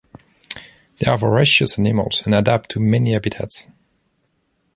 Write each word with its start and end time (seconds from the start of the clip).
They 0.97 1.05
are 1.05 1.15
voracious 1.19 1.77
animals 1.77 2.23
and 2.25 2.33
adapt 2.33 2.71
to 2.71 2.79
many 2.79 3.13
habitats. 3.13 3.67